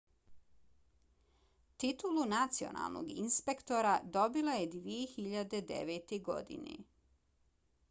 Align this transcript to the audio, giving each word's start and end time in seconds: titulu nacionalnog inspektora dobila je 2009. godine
titulu 1.83 2.23
nacionalnog 2.31 3.13
inspektora 3.25 3.93
dobila 4.17 4.57
je 4.63 4.67
2009. 4.79 6.21
godine 6.33 6.77